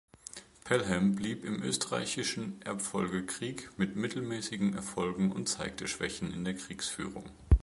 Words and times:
Pelham 0.65 1.13
blieb 1.13 1.45
im 1.45 1.61
Österreichischen 1.61 2.59
Erbfolgekrieg 2.63 3.69
mit 3.77 3.95
mittelmäßigen 3.95 4.73
Erfolgen 4.73 5.31
und 5.31 5.47
zeigte 5.47 5.87
Schwächen 5.87 6.33
in 6.33 6.43
der 6.43 6.55
Kriegsführung. 6.55 7.29